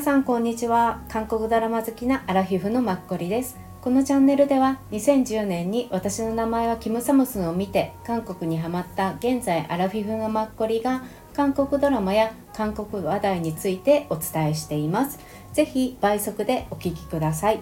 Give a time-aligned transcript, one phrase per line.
[0.00, 1.02] 皆さんこんにちは。
[1.10, 3.58] 韓国ドラマ好きなアラフィフのマッコリです。
[3.82, 15.18] このチャンネルでは2010年に私の名前はキムサムスンを見て韓国にハマった現在アラフィフのマッコリが韓国ドラマや韓国話題についてお伝えしています。
[15.52, 17.60] ぜひ倍速でお聞きください。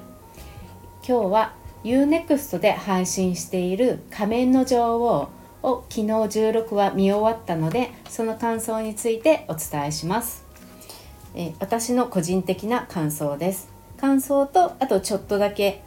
[1.04, 5.28] 今日は UNEXT で配信している仮面の女王
[5.64, 10.47] を昨日16話見終わったのでその感想についてお伝えします。
[11.40, 13.68] え私の個人的な感想です。
[13.96, 15.84] 感想とあとちょっとだけ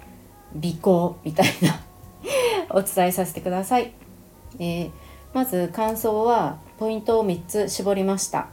[0.56, 1.82] 尾行みたいな
[2.72, 3.94] お伝えさせてください、
[4.60, 4.92] えー、
[5.34, 8.48] まず感想はポイントを3つ絞りました。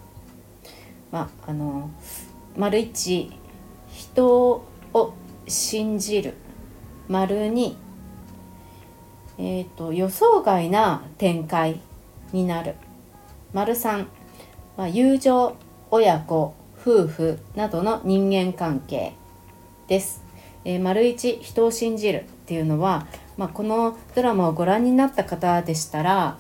[1.13, 1.89] まあの
[2.57, 3.31] 丸1
[3.87, 4.27] 人
[4.93, 5.13] を
[5.47, 6.35] 信じる。
[7.07, 7.77] 丸2
[9.41, 11.81] えーと、予想外な展開
[12.33, 12.75] になる。
[13.53, 14.05] 丸3、
[14.77, 15.55] まあ、友情
[15.93, 16.58] 親子。
[16.81, 19.15] 夫婦などの人間関係
[19.89, 20.23] です。
[20.65, 26.39] えー、丸一人を信じるっていうのは、まあ、このドラマをご覧になった方でしたら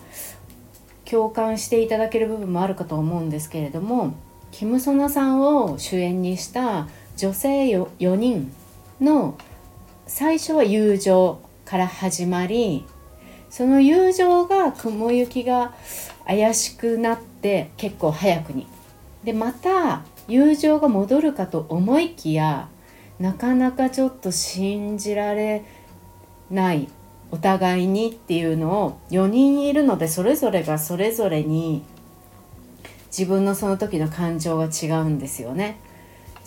[1.05, 4.14] 共感していただける部分もあるかと思うんですけれども
[4.50, 8.53] キム・ソナさんを主演にした女性 4, 4人
[9.00, 9.39] の
[10.06, 12.84] 最初は友情から始まり
[13.50, 15.75] その友情が雲行きが
[16.27, 18.66] 怪しくなって結構早くに
[19.25, 22.69] でまた友情が戻るかと思いきや
[23.19, 25.65] なかなかちょっと信じられ
[26.51, 26.89] ない
[27.31, 31.83] お互いにっていうのを4人いるのでそれぞれがそれぞれに
[33.06, 35.81] 自分のその時の感情が違うんですよね。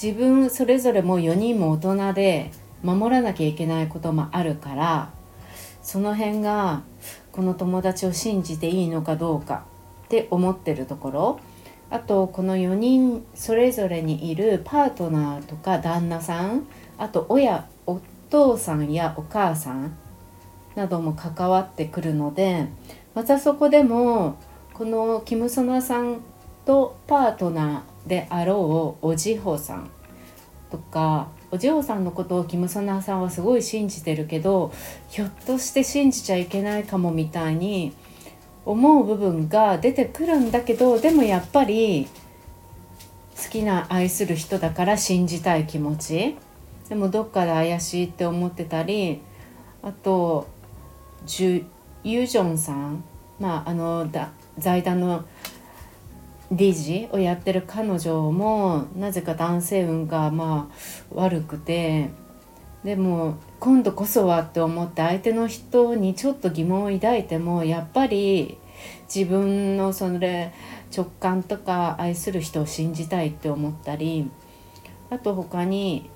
[0.01, 5.11] 自分それぞれも4人も大人で守らなきゃいけないこともあるから
[5.83, 6.81] その辺が
[7.31, 9.65] この友達を信じていいのかどうか
[10.05, 11.39] って思ってるところ
[11.91, 16.65] あとこの4人それぞれにいるパートナーとか旦那さん
[16.97, 19.95] あと親お父さんやお母さん
[20.75, 22.67] なども関わってくるので
[23.13, 24.37] またそこでも
[24.73, 26.21] このキム・ソナさん
[26.65, 29.91] とパートナーであろうおじほさん
[30.71, 34.71] とかおじほさんのことをキム・ソナさんはすごい信じてるけど
[35.09, 37.93] ひょっとして信じちゃいけないかもみたいに
[38.65, 42.07] 思う部分が出てくるんだけどでもやっぱり
[43.35, 46.37] 好きな愛する人だから信じたい気持ち。
[46.89, 49.21] でもどっかで怪しいって思ってたり
[49.81, 50.47] あと
[51.25, 51.65] ジュ
[52.03, 53.03] ユジョンさん。
[53.39, 54.07] まああの
[54.57, 55.25] 財団の
[56.51, 60.75] 理事をやってる彼女もなぜか男性運がまあ
[61.15, 62.09] 悪くて。
[62.83, 68.57] でも今度こそはって思って相手の人にちょっと疑問を抱いてもやっぱり
[69.13, 70.51] 自分のそれ
[70.95, 74.29] 直感とか愛する人を信じたいって思ったり
[75.11, 76.09] あと他に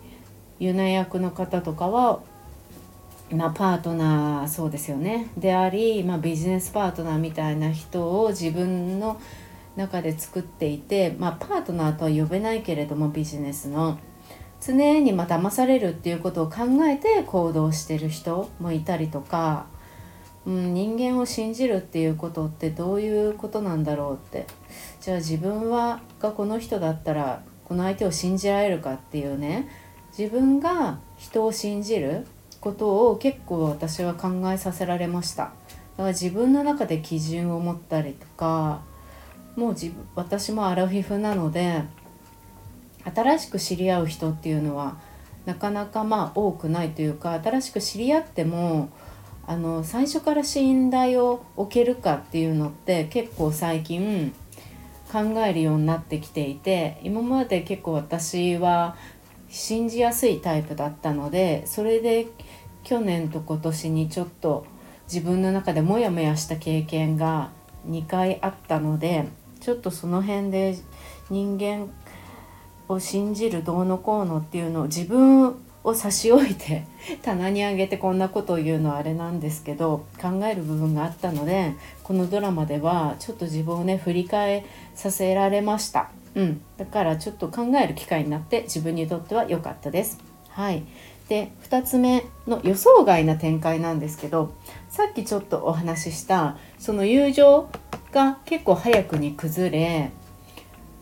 [0.59, 2.21] ユナ役の方とかは、
[3.29, 9.21] まあ、パートナーそうですよねであり、まあ、ビジネスパートナーみたいな人を自分の
[9.75, 13.99] 中で作っていて、まあ、パートナーとは呼べないけれどもビジネスの。
[14.61, 19.67] 常にま騙されるっていうことを考えて行動してる人もいたりとか、
[20.45, 24.47] うん、人間を信じるっていうことってどういうことなんだろうって。
[25.01, 29.69] じゃあ自分はがこの人だったらこの相手を信じられるかっていうね。
[30.17, 32.25] 自分が人を信じる
[32.61, 35.43] ことを結構私は考えさせられました。
[35.43, 35.53] だか
[35.97, 38.81] ら自分の中で基準を持ったりとか
[39.55, 41.83] もう自分私もアラフィフなので
[43.13, 44.97] 新しく知り合う人っていうのは
[45.45, 48.89] なかなかまあ多くないというか新しく知り合っても
[49.47, 54.33] あの最初から信頼を置けるかっていうのって結構最近
[55.11, 58.95] 考えるようになってきていて今まで結構私は
[59.49, 62.27] 信じやすいタイプだったのでそれで
[62.83, 64.65] 去年と今年にちょっと
[65.07, 67.51] 自分の中でモヤモヤした経験が
[67.87, 69.27] 2回あったので
[69.59, 70.75] ちょっとその辺で
[71.29, 71.89] 人間
[72.87, 76.85] を信じるどうのこうのっていうのを自分を差し置いて
[77.21, 81.73] 棚に上げてこんなことを言うのはあれなんですけど考える部分があったので
[82.03, 84.65] このドラマではちょっと自分をね振り返
[84.95, 90.19] させられました、うん、だからちょっと考える機会になって自分にとっては良かったです。
[90.49, 90.83] はい。
[91.29, 94.53] で2つ目の予想外な展開なんですけど
[94.89, 97.67] さっきちょっとお話ししたその友情
[98.11, 100.11] が結構早くに崩れ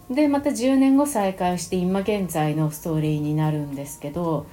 [0.10, 4.46] でまた10年後再会して今現在のストーリーになるんですけど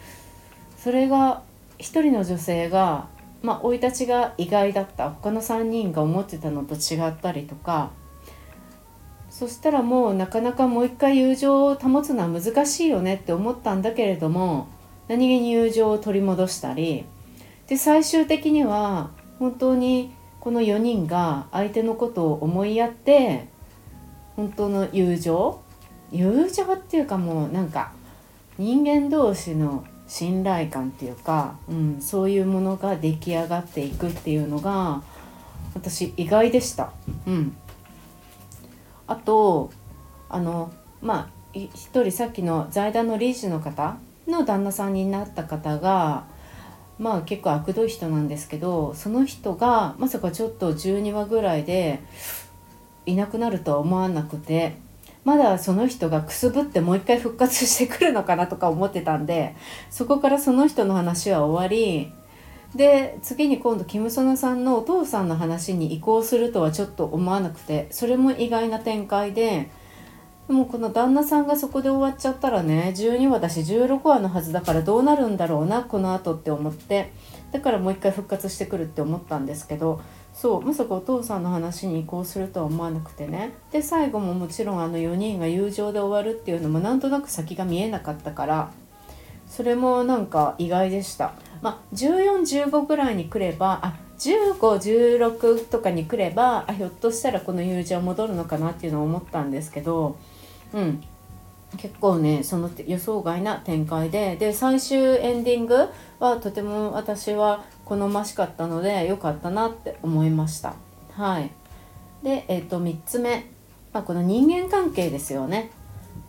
[0.79, 1.43] それが
[1.79, 3.08] 一人の女性が
[3.43, 5.11] まあ生い立ちが意外だった。
[5.11, 7.91] 他の3人が思ってたのと違ったりとか。
[9.31, 14.69] そしたらもうなかなかもう一回友情を保つのは難しいよねって思ったんだけれども
[15.08, 17.06] 何気に友情を取り戻したり。
[17.69, 23.47] で最終的には本当にこの4人が相手のことを思いやって
[24.41, 25.61] 本当の友情？
[26.11, 27.93] 友情っていうかもうなんか
[28.57, 35.03] 人間同士の信頼感っていうか、うん、そういうものが出来上がっていくっていうのが
[35.75, 36.91] 私意外でした。
[37.27, 37.55] うん、
[39.07, 39.73] あと
[40.31, 40.73] あの
[41.03, 46.25] まあ一人さっきの財団の理事の方の旦那さんになった方が
[46.99, 52.01] まあ結構悪どい人なんですけどその人がまさかちょっと12話ぐらいで
[53.06, 54.76] いなくなるとは思わなくて
[55.25, 59.55] まだその人がくすぶってもう一回復活してくるのかなとか思ってたんで
[59.91, 62.12] そこからその人の話は終わり
[62.75, 69.70] で次に今度キム・ソナさんのお父さんの話に移行するとはちょっと思わなくてそれも意外な展開で
[70.47, 77.12] でもこの旦那さんがそこで終わっちゃったらね12話だし16話のはずだからどうなるんだろうなこの後って思って
[77.52, 80.00] だからもう一回復活してくるって思ったんですけど
[80.41, 83.53] そうまさかお父さんの話に移行するとは思わなくてね。
[83.73, 88.71] で最後ももちろんあの4人が友情で終わるっていうのもなんとなく先が見えなかったから
[89.47, 91.35] それもなんか意外でした。
[91.61, 100.17] まあ1415ぐらいに来ればあ1516とかに来ればあひょっとしたらこの友情戻るのかなっていうのを思ったんですけど
[100.73, 101.05] うん。
[101.77, 104.37] 結構ねその予想外な展開で。
[104.37, 110.75] で最終エンディングはとても私は好ましかったので良かったなって思いました。
[111.13, 111.51] はい。
[112.23, 113.47] でえっ、ー、と3つ目、
[113.93, 115.73] まあ、この人間関係ですよね。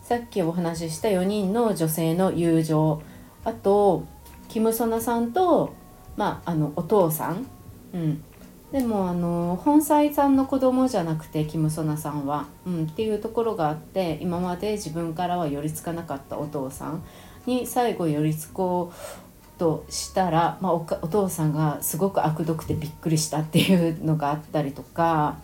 [0.02, 3.00] さっきお話しした4人の女性の友情。
[3.44, 4.04] あと
[4.48, 5.72] キム・ソナさんと、
[6.16, 7.46] まあ、あのお父さん、
[7.94, 8.24] うん、
[8.72, 17.04] でもあの本妻さんの子供じゃなくてキム・ソナさんは、うん、っていうところがあって今まで自分からは寄りつかなかったお父さん
[17.46, 19.31] に最後寄りつこう
[19.62, 25.38] としたら、まあ、お父さんがすごく悪毒でびっくりしたっていうのがあったりとか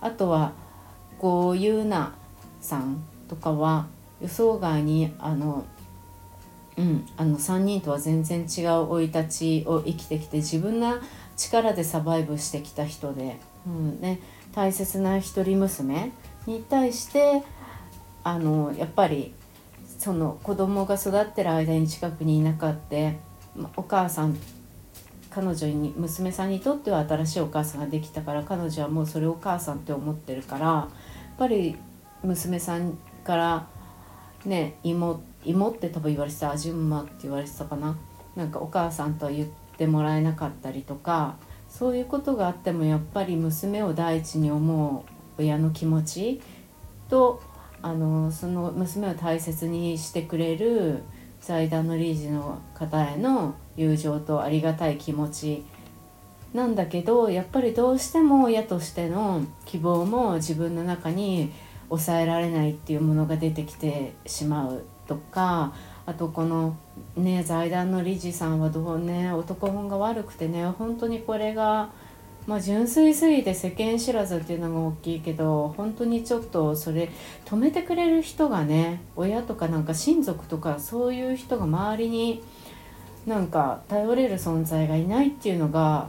[0.00, 0.52] あとは
[1.18, 2.14] こうユーナ
[2.62, 3.86] さんとかは
[4.22, 5.66] 予想外にあの
[6.78, 10.98] うん、あの3人とは全然違う生い立ちを生きてきて自分が
[11.36, 14.20] 力でサバイブしてきた人で、うんね、
[14.54, 16.12] 大切な一人娘
[16.46, 17.42] に対して
[18.24, 19.34] あのやっぱり
[19.98, 22.96] その子供が育ってる間に近くにいなかった
[23.76, 24.36] お母さん
[25.30, 30.88] 彼女に娘さんにとっては新しいお母さんができたから彼女はもうそれをお母さんって思ってるからや
[31.34, 31.76] っぱり
[32.22, 33.66] 娘さんから
[34.44, 37.96] ね妹妹って多分言われてた「あじゅんま」って言われてたかな。
[38.36, 41.36] なんかお母さんとは言ってってもらえなかったりとか
[41.70, 45.04] そういうことがあってもやっぱり娘を第一に思
[45.38, 46.42] う親の気持ち
[47.08, 47.42] と
[47.80, 51.02] あのその娘を大切にしてくれる
[51.40, 55.64] 財団の理事の方への友情とありがたい気持ち
[56.52, 61.52] なんだけどやっぱりどうしても親としての希望も自分の中に
[61.88, 65.72] 抑えられないっていうものが出てきてしまうとか
[66.06, 66.76] あとこの
[67.16, 71.90] ね財団の理事さんはどうね男本が悪くてね本当にこれが、
[72.46, 77.10] まあ、純粋すぎて世間知らずっていうのが大きいけど本当にちょっとそれ
[77.44, 82.42] 止めてくれる人がね親とかなんか親族とかそういう人が周りに
[83.26, 86.08] なんか頼れる存在がいないっていうのが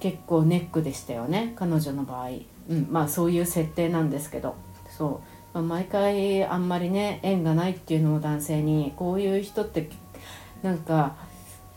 [0.00, 2.30] 結構ネックでしたよね彼女の場合、
[2.68, 4.54] うん、まあそういう設定なんですけど
[4.88, 5.34] そう。
[5.54, 9.88] まあ、毎回あんまりね縁がないっていうのも男性にこういう人って
[10.62, 11.14] なんか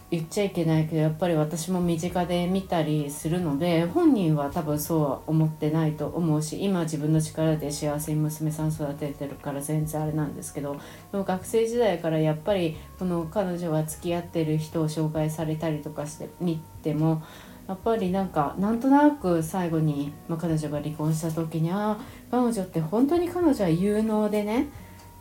[0.10, 10.78] 言っちゃいけないけどやっぱり私も身近で見たりするので本人は多分そうは思ってないと思うし今自分の力で幸せに娘さん育ててるから全然あれなんですけど
[11.12, 17.22] でも学生時代からやっぱりこの彼女が付き合ってる人を紹介されたりとかしてみても
[17.68, 21.98] やっぱりなんかなんとなく最後に、まあ、彼女が離婚した時にああ
[22.32, 24.68] 彼女って本当に彼女は有能でね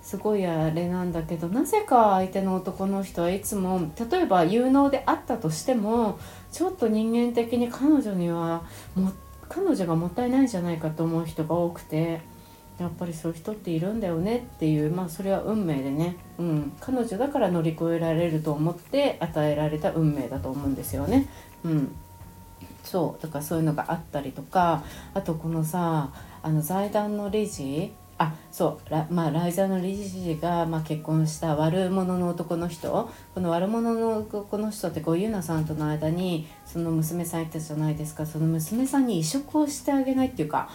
[0.07, 6.21] すごいあれなんだけどなぜか相手の男の人はいつも例えば有能であったとしても
[6.53, 8.63] ちょっと人間的に彼女には
[8.95, 9.11] も
[9.49, 12.21] 彼女がもったいないんじゃないかと思う人が多くて
[12.79, 21.29] やっぱりそういう人っているんだよねっていうまあそれは運命でね、うん、彼女だから乗り越えられると思って与えられた運命だと思うんですよね。
[21.65, 21.97] うん。
[22.85, 23.23] そう。
[23.23, 24.85] だからそういうのがあったりとか
[25.15, 26.11] あとこのさ
[26.45, 33.11] あの財団の理事あそうまあライザーの理事が、まあ、結婚した悪者の男の人。
[33.35, 38.25] この悪者の男の人ってこうユナさんとの間にその娘さんいたじゃないですか。
[38.25, 40.71] その娘さんに移植をしてあげないっていうか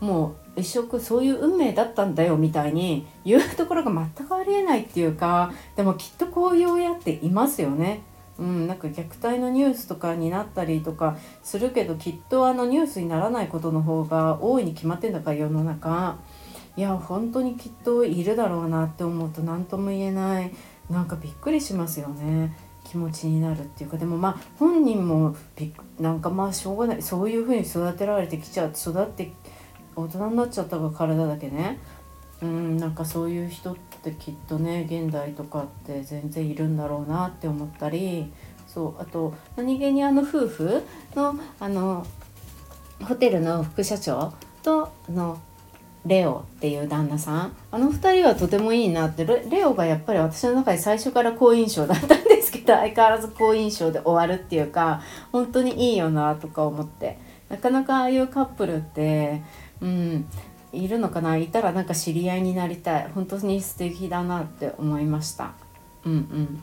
[0.00, 8.02] もう一生そういう運命だったんだよみたいに言うところが全くありえないっていうかでもきっとこういう親っていますよね。
[8.38, 16.18] うん、なんか虐待のニュースとかになったりとかするけどきっとあのニュースにならないことの方が大いに決まってんだから世の中。
[16.76, 20.52] いや本当にきっといるだろうなって思うと何とも言えない。
[20.90, 22.56] なんかびっくりしますよね。
[22.84, 23.96] 気持ちになるっていうか。
[23.96, 27.02] でもまあ本人もびなんかまあしょうがない。
[27.02, 29.32] そういうふうに育てられてきちゃう育って
[29.94, 31.80] 大人になっちゃったが体だけね。
[32.42, 38.32] うんなんかそういう人ってきっとね現代とかって全然いるんだろうなって思ったり。
[38.66, 40.82] そうあと何気にあの夫婦
[41.14, 42.06] のあの
[43.02, 45.40] ホテルの副社長とあの
[46.06, 47.56] レオっていう旦那さん。
[47.70, 49.24] あの2人はとてもいいなって。
[49.24, 57.18] レオがやっぱり私の中で最初から好印象だったんですけど 相変わらず好印象で終わるっていうか本当にいいよなとか思って。
[57.48, 59.42] なかなかああいうカップルって
[59.80, 60.26] うん
[60.72, 61.36] いるのかな？
[61.36, 63.10] いたらなんか知り合いになりたい。
[63.14, 65.52] 本当に素敵だなって思いました。
[66.04, 66.62] うんうん。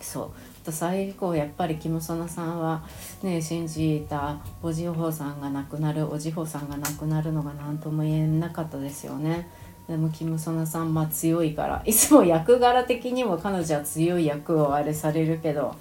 [0.00, 0.30] そう。
[0.60, 2.82] と最後やっぱりキム・ソナさんは
[3.22, 9.48] ね信じたおじほさんが亡くなるおじほさんが亡くなるのが何とも言えなかったですよね。
[9.88, 15.74] でもキム・ソナさんまあ強いからいつも役柄的にも彼女は強い役をあれされるけど、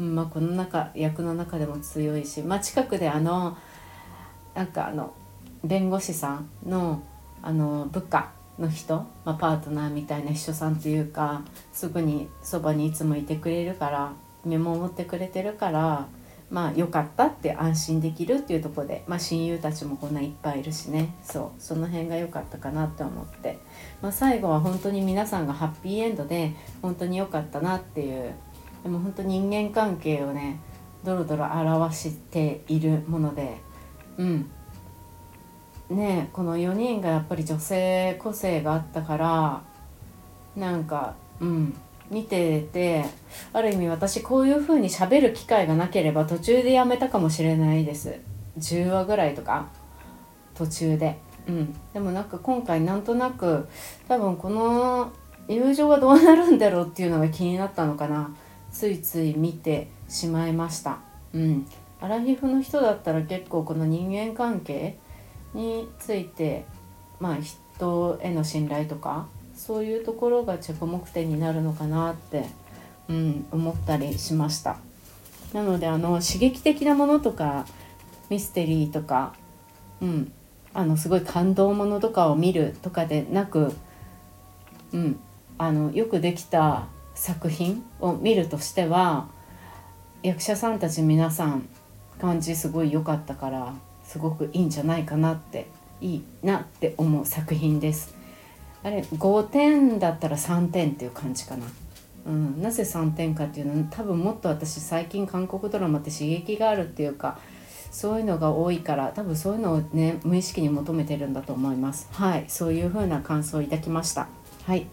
[0.00, 3.58] うんまあ、この中役の中でも強いし、まあ、近くであの
[4.54, 5.12] なんかあの
[5.62, 7.02] 弁護士さんの
[7.42, 11.42] あの部下の人、まあ、パートナーみたいな秘書さんというか
[11.72, 14.12] すぐにそばにいつもいてくれるから
[14.44, 16.08] 見守ってくれてるから
[16.50, 21.14] まあ良かったって安心できるっていうとこで、まあ、親友たちもこんないっぱいいるしね。
[21.24, 23.58] そうその辺が良かったかなって思って、
[24.02, 28.34] まあ、最後は本当に皆さんがハッピーエンドで本当に良かったなっていう
[28.82, 30.60] でも本当人間関係をね
[31.04, 33.56] ドロドロ表しているもので
[34.18, 34.50] うん。
[35.92, 39.62] ねこの4人がやっぱり女性個性があったから
[40.56, 41.74] なんかうん
[42.10, 43.06] 見てて
[43.54, 48.20] ある意味私こういう風にしゃべる機会がなければ途中でやめたかもしれないです。
[48.58, 49.68] 10話ぐらいとか
[50.54, 51.18] 途中で。
[51.48, 51.74] うん。
[51.94, 53.66] でもなんか今回なんとなく
[54.08, 55.10] 多分この
[55.48, 58.34] 友情はどうなるんだろうっていうのが気になったのかな。
[58.70, 60.98] ついつい見てしまいました。
[61.32, 61.66] うん。
[62.02, 64.98] アラフィフの人だったら結構この人間関係
[65.54, 66.64] について
[67.20, 72.46] まあ人への信頼とかそういうところが着目点になるのかなって、
[73.08, 74.78] うん、思ったりしました。
[75.52, 77.66] なのであの刺激的なものとか
[78.30, 79.34] ミステリーとか、
[80.00, 80.32] うん、
[80.72, 83.74] あのすごい感動ものとかを見るとかでなく、
[84.92, 85.20] うん、
[85.58, 89.28] あのよくできた作品を見るとしては
[90.22, 91.68] 役者さんたち皆さん
[92.20, 93.74] 感じすごい良かったから
[94.12, 95.68] すごくいいんじゃないかなって
[96.02, 98.14] いいなって思う作品です。
[98.82, 101.64] あれ5点だったら3点っていう感じかな。
[102.26, 107.38] うん、なぜ3点かっていうのは多分もっと私最近韓国ドラマって刺激があるっていうか
[107.90, 114.28] そういうのが多いから多分そういうのをね無意識に求めてるんだと思いますはいそういう風な感想を抱きました
[114.66, 114.86] はい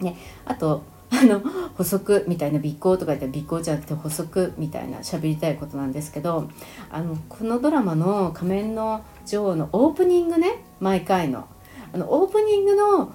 [0.00, 0.82] ねあと
[1.24, 1.40] の
[1.76, 6.48] 補足みたいな尾行とか言ったら尾行じゃなくて補足みたいな喋りたいことなんですけど
[6.90, 11.46] あのこのドラマの「仮面の女王」のオープニングね毎回の。
[11.94, 13.12] あのオープニングの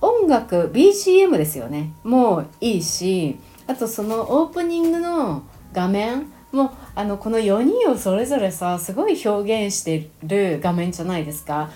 [0.00, 1.92] 音楽 BGM ですよね。
[2.04, 11.70] もういいしあとそのオープニングの画面もあのこの4人をそれぞれさすごい表現してる画面じゃないですか。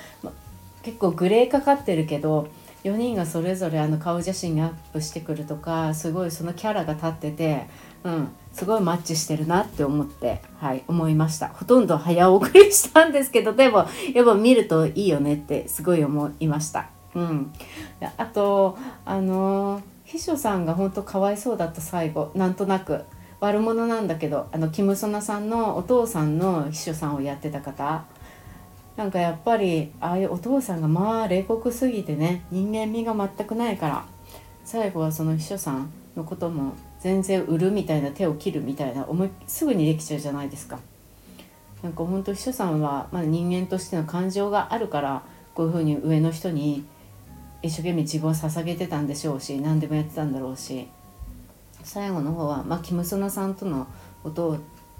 [0.82, 2.48] 結構グレーかかってるけど
[2.84, 7.66] 4人がそれぞれあの顔写真アップしてくるとかすごいそのキャラが立ってて、
[8.04, 16.90] うん、すごいマッチしてるなって思って、はい、思いましたほとんど早送りしたんですけどでもやっぱ見るといいよねってすごい思いました。
[17.14, 17.52] うん、
[18.16, 23.04] あとあの秘書さんが本当かわいそうだった最後なんとなく
[23.40, 28.04] 悪者なんだけどあのキム・ソナさんのお父さんの秘書さんをやってた方
[28.96, 34.04] なんかやっぱりああいうお父さんがまあ冷酷すぎてね人間味が全くないから
[34.64, 40.78] 最後はその秘書さんのことも全然売るみたいな手を切るみたいな思いすぐにできちゃうじゃないですか。
[41.82, 45.22] なんか本当秘書さんは、まあ、人間としての感情があるから
[45.54, 46.86] こういうふうに上の人に
[47.62, 50.88] 一生懸命自分を捧げてたんでしょうし何でもやってたんだろうし
[51.82, 53.86] 最後の方は、まあ、キム・ソナさんとの
[54.22, 54.56] お父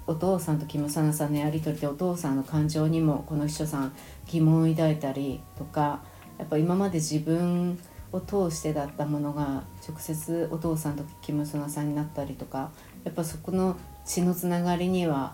[0.07, 3.95] お父さんとキム・サナさんのやり取りでお父さんの感情にもこの秘書さん
[4.27, 6.01] 疑問を抱いたりとか
[6.37, 7.79] やっぱ今まで自分
[8.11, 12.71] を通してだったものが直接お父さんとキム・ソナさんになったりとか
[13.03, 15.33] やっぱそこの血のつながりには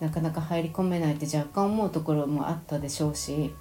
[0.00, 3.52] なかなか入り込めないって若干思うところもあったでしょうし、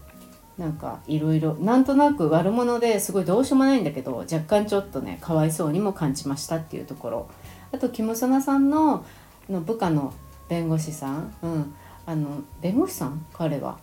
[0.57, 7.29] なんかいろいろなんとなく悪者ですごいどうしようもないんだけど若干ちょっとねかわいそうにも感じましたっていうところ。
[7.71, 9.05] あとキム・ソナさんの
[9.49, 10.13] の部下の
[10.49, 11.73] 弁護士さん、うん、
[12.05, 13.25] あの弁護士さん？
[13.31, 13.77] 彼は。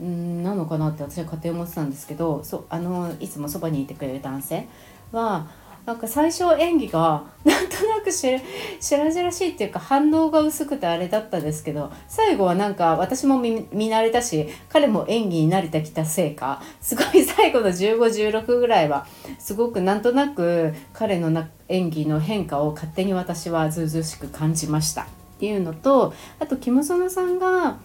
[0.00, 4.66] んなのかなって私は勝手に思ってたんですけどそあのいつもそばにいてくれる男性
[5.12, 5.46] は
[5.84, 19.06] なんか最初演技が なんとなくしらじらしいっていうか反応が薄くてあれだったんですけど最後はなんか私も見慣れたし彼も演技に慣れてきたせいかすごい最後の1516ぐらいは
[19.38, 25.21] すごくなんとなく彼のな演技の変化を勝手に私はずうずうしく感じました。
[25.42, 27.80] っていうのとあとキム・ソナさんが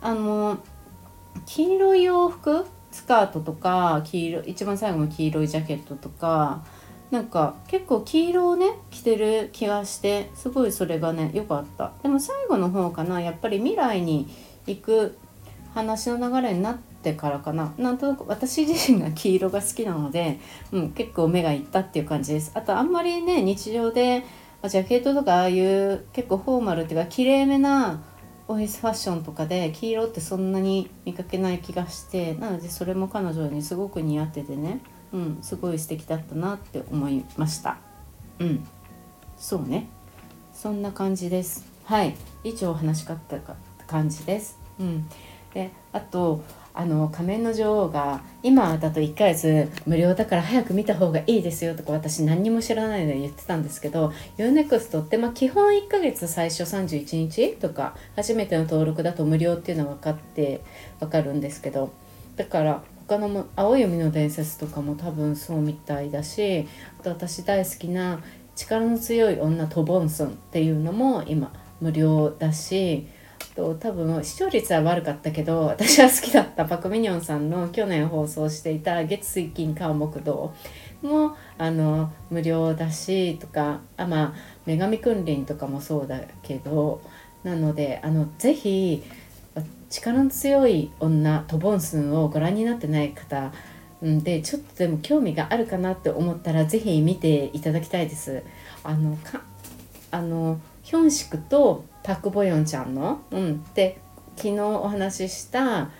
[0.00, 0.56] あの
[1.44, 6.64] 黄色い洋服スカートとか黄色一番最後の黄色いジャケットとか
[7.10, 11.92] なんか結構黄色をね着てる気がしてすごいそれがね良かった。
[12.02, 14.26] でも最後の方かなやっぱり未来に
[14.66, 15.18] 行く
[15.74, 17.74] 話の流れになってからかな。
[17.76, 20.40] なんとなく私自身が黄色が好きなので、
[20.72, 22.52] うん、結構目がいったっていう感じです。
[22.54, 24.24] あとあんまりね日常で
[24.62, 28.02] あジャケットとかああいう結構フォーマルっていうか綺麗めな
[28.48, 34.80] オフィスファッションとかで黄色ってそんなに見かけない気がしてなのでそれも彼女にすごく似合っててね。
[35.12, 37.76] うん、すごい素敵だったなって思いました。
[38.38, 38.66] うん
[39.36, 39.88] そうね。
[40.52, 41.66] そんな感じです。
[41.84, 42.14] はい。
[42.44, 43.38] 以上話しかった
[43.86, 44.58] 感じです。
[44.78, 45.08] うん。
[45.52, 46.42] であと
[46.74, 60.62] あの仮面の女王が今だと1ヶ月無料だから早く見た方がいいですよとか私何にも知らないので言ってたんですけど UNEXT ってま基本1ヶ月最初31日とか初めての登録だと無料っていうのは分かって
[60.98, 61.92] 分かるんですけど
[62.36, 66.66] だから他のも「青い海の伝説」とかも多分そうみたいだし
[67.00, 68.20] あと私大好きな
[68.56, 73.06] 「力の強い女トボンソン」っていうのも今無料だし
[73.54, 80.54] と多分視聴率は悪かったけど私は好きだったパク・ミニョンさんの去年放送していた「月水金火木道」
[81.02, 84.34] もあの無料だしとかあまあ
[84.66, 87.00] 「女神君臨」とかもそうだけど
[87.44, 89.02] なのであのぜひ
[89.90, 93.52] 力の強い女トボンスンをご覧になってない方
[94.02, 98.42] でちょっとでも興味があるかなって思ったら是非見ていただきたいです。
[98.82, 99.42] あのか
[100.10, 104.00] あのヒョンシクとパク・ボヨンちゃんの、うん、で
[104.36, 105.90] 昨日お話しした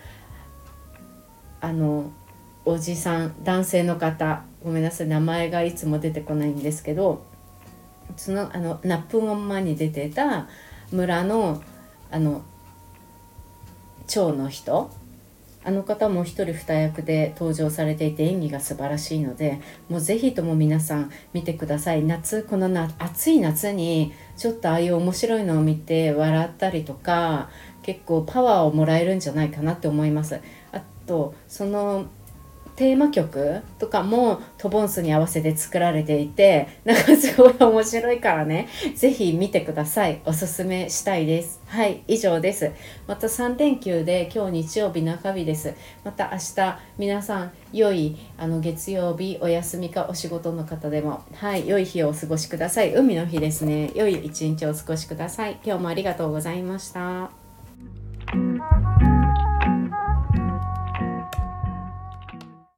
[1.61, 2.11] あの
[2.65, 7.25] おじさん男性の方ごめんなさい名前がいつも出てこないんですけど
[8.17, 10.47] そのあのナップゴンマに出てた
[10.91, 11.61] 村の
[12.11, 12.41] あの
[14.07, 14.91] 蝶の人
[15.63, 22.03] あの方も一人二役で登場されていて演技が素晴らしいのでもうぜひとも皆さん見てください。
[22.03, 27.49] 夏このな暑い夏にちょっとああいう面白いのを見て笑ったりとか
[27.81, 30.39] 結構パワーをもらえるんじゃないかなって思います。
[30.71, 32.05] あとその
[32.75, 40.21] テーマ曲とかもトボンスに合わせて作られていて なんかすごい面白いからね是非見てください。
[40.25, 41.61] おすすめしたいです。
[41.67, 42.71] はい以上です。
[43.07, 45.73] また3連休で今日日曜日中日です。
[46.03, 52.93] また明日皆さん良いあの月曜日お休みかお仕事の方でもはい良い日をお過ごしください。
[52.93, 53.91] 海の日ですね。
[53.95, 55.57] 良い一日をお過ごしください。
[55.63, 57.42] 今日もありがとうございました。